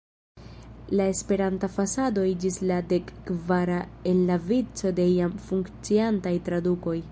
[0.99, 3.77] La Esperanta fasado iĝis la dek-kvara
[4.13, 7.01] en la vico de jam funkciantaj tradukoj.